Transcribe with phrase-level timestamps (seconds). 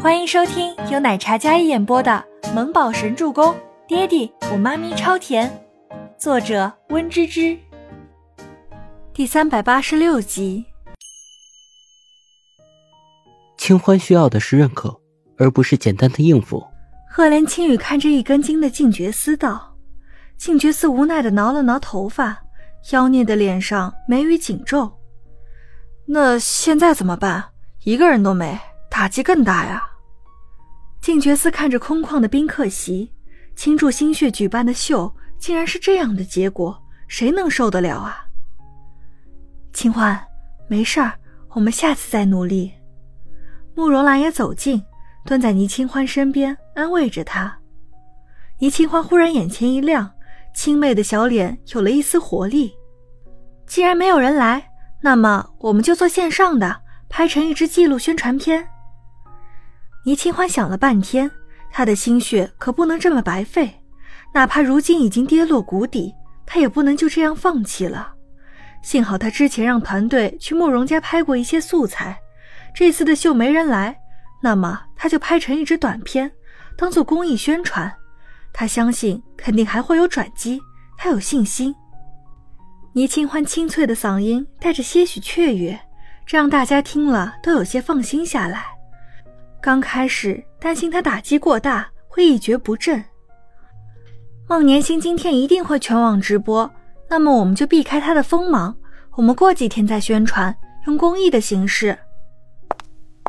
[0.00, 3.52] 欢迎收听由奶茶嘉一演播的《萌宝神助攻》，
[3.88, 5.50] 爹地我妈咪超甜，
[6.16, 7.58] 作者温芝芝。
[9.12, 10.64] 第三百八十六集。
[13.56, 15.00] 清欢需要的是认可，
[15.36, 16.64] 而不是简单的应付。
[17.10, 19.76] 赫连青雨看着一根筋的静觉司道，
[20.36, 22.44] 静觉司无奈的挠了挠头发，
[22.92, 24.92] 妖孽的脸上眉宇紧皱。
[26.06, 27.46] 那现在怎么办？
[27.82, 28.58] 一个人都没，
[28.98, 29.80] 打击更大呀！
[31.00, 33.12] 静觉司看着空旷的宾客席，
[33.54, 38.26] 倾注心血举办的秀，竟然是这样的结果，谁能受得了啊？
[39.72, 40.20] 清欢，
[40.66, 41.12] 没事儿，
[41.50, 42.72] 我们下次再努力。
[43.76, 44.82] 慕容兰也走近，
[45.24, 47.56] 蹲在倪清欢身边，安慰着她。
[48.58, 50.10] 倪清欢忽然眼前一亮，
[50.52, 52.74] 清媚的小脸有了一丝活力。
[53.64, 58.68] 既然没有人来，那么我们就做线上的，拍成一支记录宣传片。
[60.04, 61.30] 倪清欢想了半天，
[61.70, 63.82] 他的心血可不能这么白费，
[64.32, 66.14] 哪怕如今已经跌落谷底，
[66.46, 68.14] 他也不能就这样放弃了。
[68.80, 72.16] 幸好他之前让团队去慕容家拍过一些素材，
[72.74, 73.98] 这次的秀没人来，
[74.40, 76.30] 那么他就拍成一支短片，
[76.76, 77.92] 当做公益宣传。
[78.52, 80.60] 他相信肯定还会有转机，
[80.96, 81.74] 他有信心。
[82.94, 85.78] 倪清欢清脆的嗓音带着些许雀跃，
[86.24, 88.77] 这让大家听了都有些放心下来。
[89.60, 93.04] 刚开始担心他打击过大会一蹶不振。
[94.48, 96.70] 孟年星今天一定会全网直播，
[97.08, 98.74] 那么我们就避开他的锋芒，
[99.16, 100.56] 我们过几天再宣传，
[100.86, 101.98] 用公益的形式。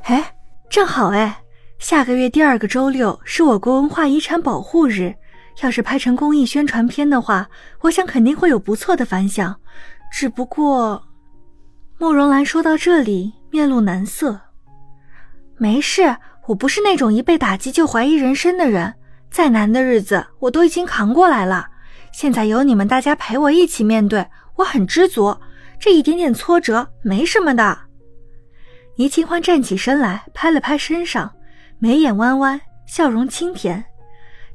[0.03, 0.33] 哎，
[0.69, 1.41] 正好哎，
[1.77, 5.13] 下个月第二个周六是我国文化遗产保护日，
[5.61, 7.49] 要是拍成公益宣传片的话，
[7.81, 9.55] 我想肯定会有不错的反响。
[10.11, 11.03] 只不过，
[11.97, 14.39] 慕容兰说到这里，面露难色。
[15.59, 16.15] 没事，
[16.47, 18.95] 我不是那种一被打击就怀疑人生的人。
[19.29, 21.67] 再难的日子我都已经扛过来了，
[22.13, 24.25] 现在有你们大家陪我一起面对，
[24.55, 25.37] 我很知足。
[25.77, 27.77] 这一点点挫折没什么的。
[28.95, 31.31] 倪清欢站起身来，拍了拍身上，
[31.77, 33.83] 眉眼弯弯，笑容清甜。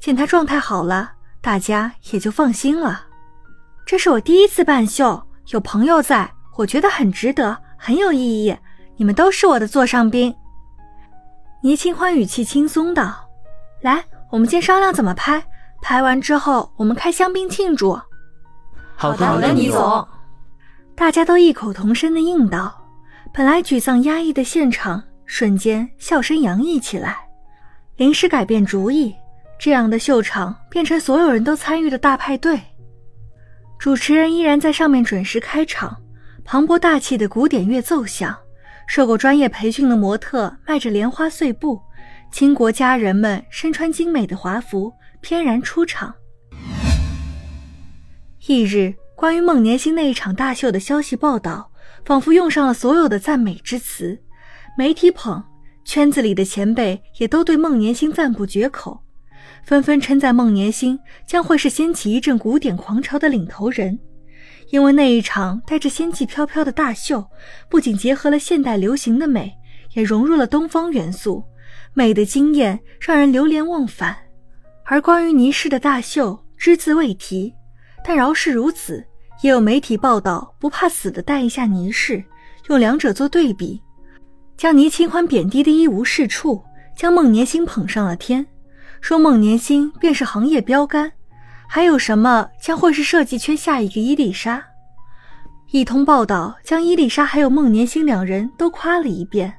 [0.01, 3.05] 见他状态好了，大家也就放心了。
[3.87, 8.57] 这是我第一次办秀，有朋友在，我觉得很值得，很有意义。
[8.97, 10.35] 你们都是我的座上宾。
[11.65, 13.27] 倪清欢语气轻松道
[13.81, 15.43] ：“来，我们先商量怎么拍。
[15.81, 17.99] 拍完之后，我们开香槟庆祝。
[18.95, 20.07] ”“好的，好的，倪总。”
[20.95, 22.79] 大家都异口同声的应道。
[23.33, 27.17] 本来沮丧压抑的现场，瞬间笑声洋溢起来。
[27.97, 29.15] 临时改变主意，
[29.59, 32.61] 这样的秀场变成所有人都参与的大派对。
[33.79, 35.97] 主持人依然在上面准时开场，
[36.45, 38.37] 磅礴大气的古典乐奏响。
[38.87, 41.81] 受过专业培训的模特迈着莲花碎步，
[42.31, 46.15] 倾国佳人们身穿精美的华服翩然出场。
[48.47, 51.71] 翌日，关于孟年星那一场大秀的消息报道，
[52.05, 54.21] 仿佛用上了所有的赞美之词，
[54.77, 55.43] 媒体捧，
[55.85, 59.03] 圈子里的前辈也都对孟年星赞不绝口，
[59.65, 63.99] 纷纷称赞孟年星将会是掀起一阵古典狂潮的领头人。
[64.71, 67.25] 因为那一场带着仙气飘飘的大秀，
[67.69, 69.53] 不仅结合了现代流行的美，
[69.95, 71.45] 也融入了东方元素，
[71.93, 74.17] 美的惊艳，让人流连忘返。
[74.85, 77.55] 而关于倪氏的大秀，只字未提。
[78.05, 79.05] 但饶是如此，
[79.43, 82.23] 也有媒体报道不怕死的带一下倪氏，
[82.69, 83.81] 用两者做对比，
[84.57, 86.63] 将倪清欢贬低的一无是处，
[86.97, 88.47] 将孟年星捧上了天，
[89.01, 91.13] 说孟年星便是行业标杆。
[91.75, 94.65] 还有什么将会是设计圈下一个伊丽莎？
[95.73, 99.53] 一通报道将伊丽莎还有孟年星两人都夸了一遍。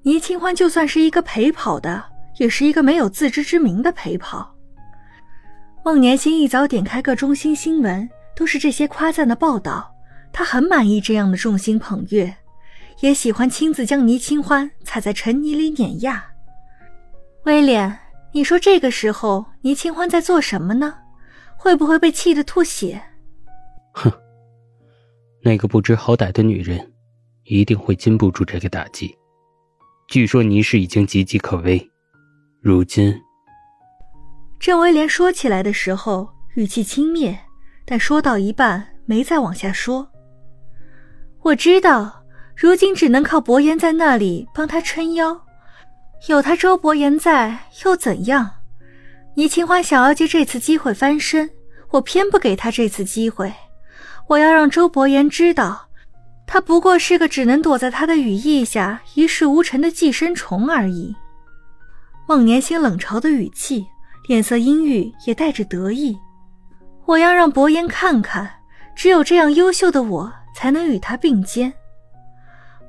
[0.00, 2.02] 倪清欢就算是一个陪跑的，
[2.38, 4.54] 也是一个没有自知之明的陪跑。
[5.84, 9.94] 孟年星一早点开各中心新闻，都是这些夸赞的报道，
[10.32, 12.34] 他很满意这样的众星捧月，
[13.00, 16.24] 也喜欢亲自将倪清欢踩在尘泥里碾压。
[17.44, 17.98] 威廉，
[18.32, 20.94] 你说这个时候倪清欢在做什么呢？
[21.62, 22.98] 会不会被气得吐血？
[23.92, 24.10] 哼，
[25.42, 26.90] 那个不知好歹的女人，
[27.44, 29.14] 一定会经不住这个打击。
[30.08, 31.86] 据说倪氏已经岌岌可危，
[32.62, 33.14] 如今……
[34.58, 37.36] 郑威廉说起来的时候语气轻蔑，
[37.84, 40.10] 但说到一半没再往下说。
[41.42, 42.24] 我知道，
[42.56, 45.38] 如今只能靠伯言在那里帮他撑腰，
[46.30, 48.59] 有他周伯言在又怎样？
[49.40, 51.48] 倪清欢想要借这次机会翻身，
[51.92, 53.50] 我偏不给他这次机会。
[54.28, 55.88] 我要让周伯言知道，
[56.46, 61.16] 他不过是个只能躲在他的羽翼下一事无成的寄生虫而已。
[62.28, 63.86] 孟年星冷嘲的语气，
[64.28, 66.18] 脸色阴郁，也带着得意。
[67.06, 68.56] 我要让伯言看看，
[68.94, 71.72] 只有这样优秀的我，才能与他并肩。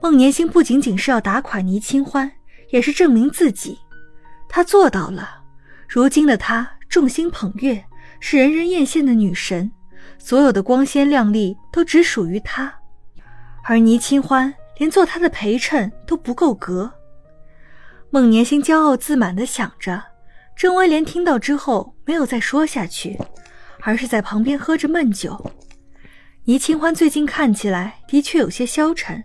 [0.01, 2.29] 孟年星不仅仅是要打垮倪清欢，
[2.71, 3.79] 也是证明自己，
[4.49, 5.37] 他做到了。
[5.93, 7.83] 如今的他众星捧月，
[8.21, 9.69] 是人人艳羡的女神，
[10.17, 12.73] 所有的光鲜亮丽都只属于他，
[13.65, 16.89] 而倪清欢连做他的陪衬都不够格。
[18.09, 20.01] 孟年星骄傲自满地想着，
[20.55, 23.19] 郑威廉听到之后没有再说下去，
[23.81, 25.51] 而是在旁边喝着闷酒。
[26.45, 29.21] 倪清欢最近看起来的确有些消沉。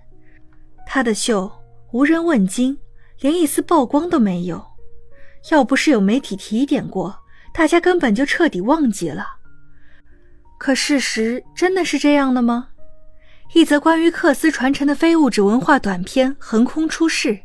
[0.85, 1.49] 她的秀
[1.93, 2.77] 无人问津，
[3.21, 4.76] 连一丝曝光都没有。
[5.51, 7.17] 要不是有媒体提点过，
[7.53, 9.27] 大家根本就彻底忘记了。
[10.59, 12.69] 可事实真的是这样的吗？
[13.55, 17.39] 一则关于克斯传承的非物质文化短片横空出世，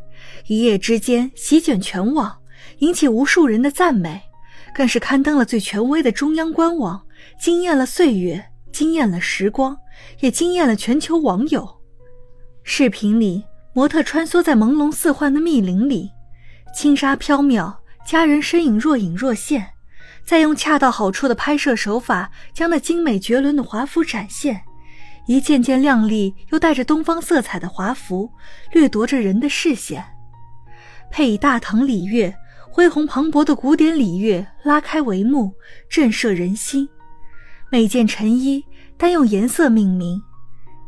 [0.47, 2.39] 一夜之间席卷全网，
[2.79, 4.21] 引起无数人的赞美，
[4.73, 7.05] 更是刊登了最权威的中央官网，
[7.39, 9.77] 惊艳了岁月，惊艳了时光，
[10.21, 11.81] 也惊艳了全球网友。
[12.63, 13.43] 视频里，
[13.73, 16.09] 模特穿梭在朦胧似幻的密林里，
[16.73, 17.75] 轻纱飘渺，
[18.05, 19.71] 佳人身影若隐若现。
[20.23, 24.61] 再用恰到好处的拍摄手法，将那精美绝伦的华服展现。
[25.25, 28.31] 一件件亮丽又带着东方色彩的华服，
[28.71, 30.03] 掠夺着人的视线。
[31.09, 32.33] 配以大唐礼乐，
[32.69, 35.53] 恢宏磅礴的古典礼乐拉开帷幕，
[35.89, 36.87] 震慑人心。
[37.69, 38.63] 每件衬衣
[38.97, 40.21] 单用颜色命名：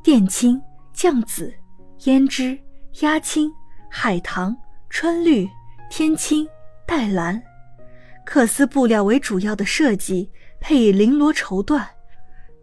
[0.04, 0.62] 靛青、
[0.95, 1.54] 绛紫。
[2.00, 2.59] 胭脂、
[3.00, 3.50] 鸦青、
[3.89, 4.54] 海棠、
[4.89, 5.48] 春绿、
[5.89, 6.45] 天青、
[6.85, 7.41] 黛蓝，
[8.25, 11.85] 缂丝布料为主要的设计，配以绫罗绸缎，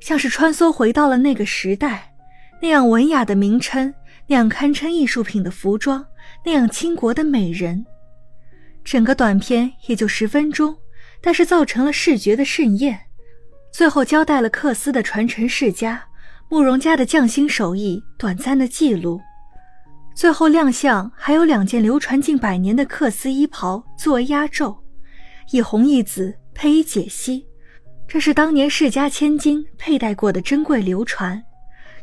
[0.00, 2.14] 像是穿梭回到了那个时代，
[2.60, 3.92] 那样文雅的名称，
[4.26, 6.04] 那样堪称艺术品的服装，
[6.44, 7.84] 那样倾国的美人。
[8.84, 10.76] 整个短片也就十分钟，
[11.20, 12.98] 但是造成了视觉的盛宴。
[13.72, 16.02] 最后交代了缂丝的传承世家
[16.48, 19.20] 慕容家的匠心手艺短暂的记录。
[20.14, 24.76] 最后亮相还有两件流传近百年的缂丝衣袍作为压轴，
[25.50, 27.46] 一红一紫配以解析，
[28.06, 31.42] 这是当年世家千金佩戴过的珍贵流传，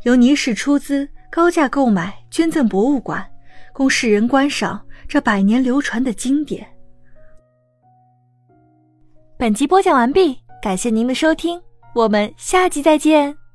[0.03, 3.23] 由倪氏出资高价购买捐赠博物馆，
[3.71, 6.65] 供世人观赏这百年流传的经典。
[9.37, 11.61] 本集播讲完毕，感谢您的收听，
[11.93, 13.46] 我们下集再见。